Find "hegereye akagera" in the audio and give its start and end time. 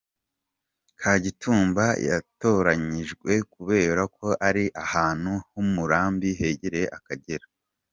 6.39-7.45